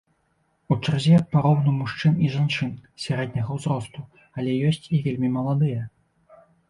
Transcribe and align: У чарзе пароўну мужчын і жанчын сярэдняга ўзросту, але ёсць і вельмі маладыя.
У 0.75 0.75
чарзе 0.85 1.17
пароўну 1.33 1.73
мужчын 1.81 2.13
і 2.27 2.31
жанчын 2.35 2.71
сярэдняга 3.03 3.51
ўзросту, 3.59 4.01
але 4.41 4.57
ёсць 4.71 4.85
і 4.97 5.03
вельмі 5.09 5.29
маладыя. 5.37 5.81